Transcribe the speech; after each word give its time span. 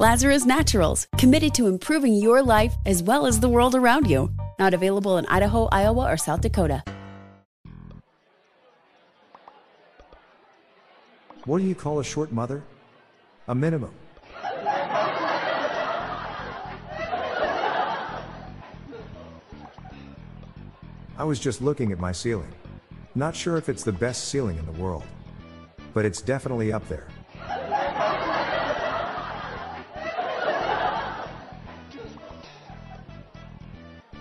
Lazarus 0.00 0.46
Naturals, 0.46 1.06
committed 1.18 1.54
to 1.54 1.66
improving 1.66 2.14
your 2.14 2.42
life 2.42 2.74
as 2.86 3.02
well 3.02 3.26
as 3.26 3.40
the 3.40 3.48
world 3.48 3.74
around 3.74 4.08
you. 4.08 4.30
Not 4.58 4.72
available 4.74 5.18
in 5.18 5.26
Idaho, 5.26 5.68
Iowa, 5.70 6.10
or 6.10 6.16
South 6.16 6.40
Dakota. 6.40 6.82
What 11.44 11.58
do 11.58 11.64
you 11.64 11.74
call 11.74 11.98
a 11.98 12.04
short 12.04 12.32
mother? 12.32 12.62
A 13.48 13.54
minimum. 13.54 13.92
I 21.18 21.24
was 21.24 21.38
just 21.38 21.60
looking 21.60 21.92
at 21.92 21.98
my 21.98 22.12
ceiling. 22.12 22.52
Not 23.14 23.36
sure 23.36 23.56
if 23.56 23.68
it's 23.68 23.84
the 23.84 23.92
best 23.92 24.28
ceiling 24.28 24.56
in 24.56 24.64
the 24.64 24.72
world. 24.72 25.04
But 25.92 26.06
it's 26.06 26.22
definitely 26.22 26.72
up 26.72 26.88
there. 26.88 27.08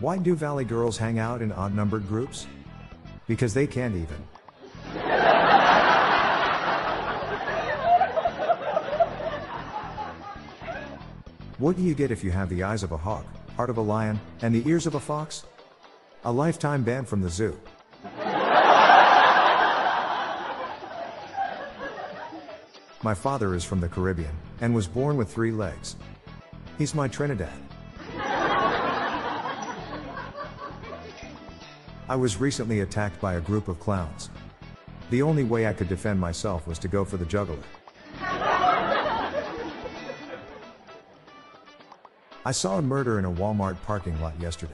Why 0.02 0.17
do 0.17 0.33
Valley 0.33 0.66
girls 0.66 0.97
hang 0.97 1.19
out 1.19 1.44
in 1.44 1.52
odd 1.52 1.75
numbered 1.75 2.07
groups? 2.07 2.47
Because 3.27 3.53
they 3.53 3.67
can't 3.67 3.95
even. 3.95 4.17
What 11.59 11.78
do 11.78 11.84
you 11.84 11.94
get 11.94 12.09
if 12.09 12.23
you 12.23 12.31
have 12.31 12.50
the 12.50 12.63
eyes 12.63 12.81
of 12.81 12.91
a 12.91 12.97
hawk, 12.97 13.28
heart 13.56 13.69
of 13.69 13.78
a 13.78 13.81
lion, 13.81 14.19
and 14.41 14.56
the 14.56 14.67
ears 14.67 14.88
of 14.88 14.95
a 14.95 15.00
fox? 15.00 15.45
A 16.25 16.31
lifetime 16.31 16.81
ban 16.81 17.06
from 17.06 17.22
the 17.22 17.29
zoo. 17.29 17.56
My 23.03 23.13
father 23.13 23.53
is 23.53 23.63
from 23.63 23.79
the 23.79 23.88
Caribbean 23.88 24.35
and 24.61 24.73
was 24.73 24.88
born 24.88 25.16
with 25.16 25.31
three 25.31 25.51
legs. 25.51 25.95
He's 26.79 26.95
my 26.95 27.07
Trinidad. 27.07 27.53
I 32.11 32.16
was 32.16 32.41
recently 32.41 32.81
attacked 32.81 33.22
by 33.22 33.35
a 33.35 33.39
group 33.39 33.69
of 33.69 33.79
clowns. 33.79 34.29
The 35.11 35.22
only 35.22 35.45
way 35.45 35.66
I 35.66 35.72
could 35.72 35.88
defend 35.88 36.19
myself 36.19 36.67
was 36.67 36.77
to 36.79 36.89
go 36.89 37.05
for 37.05 37.16
the 37.16 37.23
juggler. 37.23 37.55
I 42.45 42.51
saw 42.51 42.79
a 42.79 42.81
murder 42.81 43.17
in 43.17 43.23
a 43.23 43.31
Walmart 43.31 43.81
parking 43.83 44.19
lot 44.19 44.38
yesterday. 44.41 44.73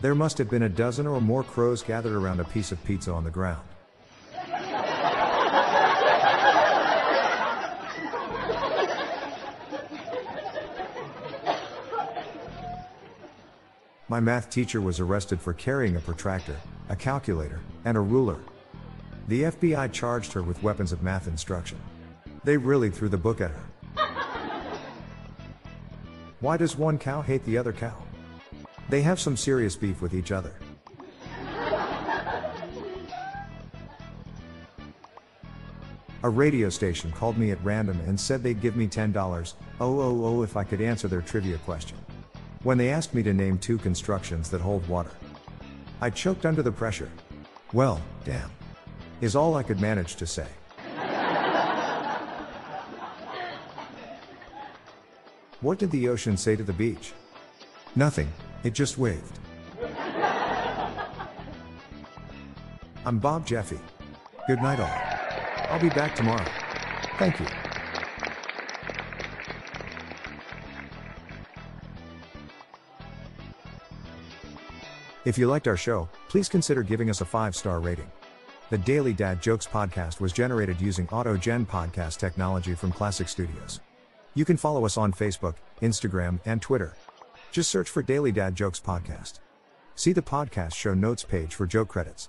There 0.00 0.14
must 0.14 0.38
have 0.38 0.48
been 0.48 0.62
a 0.62 0.68
dozen 0.68 1.08
or 1.08 1.20
more 1.20 1.42
crows 1.42 1.82
gathered 1.82 2.14
around 2.14 2.38
a 2.38 2.44
piece 2.44 2.70
of 2.70 2.84
pizza 2.84 3.12
on 3.12 3.24
the 3.24 3.32
ground. 3.32 3.66
My 14.10 14.20
math 14.20 14.48
teacher 14.48 14.80
was 14.80 15.00
arrested 15.00 15.38
for 15.38 15.52
carrying 15.52 15.96
a 15.96 16.00
protractor, 16.00 16.56
a 16.88 16.96
calculator, 16.96 17.60
and 17.84 17.94
a 17.94 18.00
ruler. 18.00 18.38
The 19.28 19.42
FBI 19.42 19.92
charged 19.92 20.32
her 20.32 20.42
with 20.42 20.62
weapons 20.62 20.92
of 20.92 21.02
math 21.02 21.26
instruction. 21.26 21.78
They 22.42 22.56
really 22.56 22.88
threw 22.88 23.10
the 23.10 23.18
book 23.18 23.42
at 23.42 23.50
her. 23.50 23.64
Why 26.40 26.56
does 26.56 26.74
one 26.78 26.96
cow 26.96 27.20
hate 27.20 27.44
the 27.44 27.58
other 27.58 27.74
cow? 27.74 28.02
They 28.88 29.02
have 29.02 29.20
some 29.20 29.36
serious 29.36 29.76
beef 29.76 30.00
with 30.00 30.14
each 30.14 30.32
other. 30.32 30.54
A 36.22 36.30
radio 36.30 36.70
station 36.70 37.12
called 37.12 37.36
me 37.36 37.50
at 37.50 37.62
random 37.62 38.00
and 38.06 38.18
said 38.18 38.42
they'd 38.42 38.62
give 38.62 38.74
me 38.74 38.88
$10, 38.88 39.52
oh 39.80 40.00
oh 40.00 40.24
oh 40.24 40.42
if 40.42 40.56
I 40.56 40.64
could 40.64 40.80
answer 40.80 41.08
their 41.08 41.20
trivia 41.20 41.58
question. 41.58 41.98
When 42.64 42.76
they 42.76 42.90
asked 42.90 43.14
me 43.14 43.22
to 43.22 43.32
name 43.32 43.56
two 43.58 43.78
constructions 43.78 44.50
that 44.50 44.60
hold 44.60 44.86
water, 44.88 45.12
I 46.00 46.10
choked 46.10 46.44
under 46.44 46.62
the 46.62 46.72
pressure. 46.72 47.10
Well, 47.72 48.00
damn. 48.24 48.50
Is 49.20 49.36
all 49.36 49.56
I 49.56 49.62
could 49.62 49.80
manage 49.80 50.16
to 50.16 50.26
say. 50.26 50.46
What 55.60 55.78
did 55.78 55.90
the 55.90 56.08
ocean 56.08 56.36
say 56.36 56.56
to 56.56 56.62
the 56.62 56.72
beach? 56.72 57.12
Nothing, 57.96 58.32
it 58.62 58.74
just 58.74 58.96
waved. 58.98 59.38
I'm 63.04 63.18
Bob 63.18 63.46
Jeffy. 63.46 63.78
Good 64.46 64.62
night, 64.62 64.78
all. 64.80 65.70
I'll 65.70 65.80
be 65.80 65.88
back 65.90 66.14
tomorrow. 66.14 66.46
Thank 67.18 67.40
you. 67.40 67.46
If 75.24 75.36
you 75.36 75.48
liked 75.48 75.68
our 75.68 75.76
show, 75.76 76.08
please 76.28 76.48
consider 76.48 76.82
giving 76.82 77.10
us 77.10 77.20
a 77.20 77.24
five 77.24 77.54
star 77.56 77.80
rating. 77.80 78.10
The 78.70 78.78
Daily 78.78 79.12
Dad 79.12 79.42
Jokes 79.42 79.66
podcast 79.66 80.20
was 80.20 80.32
generated 80.32 80.80
using 80.80 81.06
AutoGen 81.08 81.66
podcast 81.66 82.18
technology 82.18 82.74
from 82.74 82.92
Classic 82.92 83.28
Studios. 83.28 83.80
You 84.34 84.44
can 84.44 84.56
follow 84.56 84.84
us 84.84 84.96
on 84.96 85.12
Facebook, 85.12 85.54
Instagram, 85.82 86.38
and 86.44 86.62
Twitter. 86.62 86.94
Just 87.50 87.70
search 87.70 87.88
for 87.88 88.02
Daily 88.02 88.30
Dad 88.30 88.54
Jokes 88.54 88.78
Podcast. 88.78 89.40
See 89.94 90.12
the 90.12 90.22
podcast 90.22 90.74
show 90.74 90.94
notes 90.94 91.24
page 91.24 91.54
for 91.54 91.66
joke 91.66 91.88
credits. 91.88 92.28